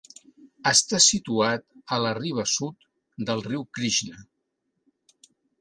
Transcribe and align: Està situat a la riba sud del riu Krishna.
Està 0.71 0.99
situat 1.07 1.67
a 1.97 2.01
la 2.05 2.15
riba 2.19 2.47
sud 2.53 2.89
del 3.31 3.47
riu 3.51 3.69
Krishna. 3.79 4.27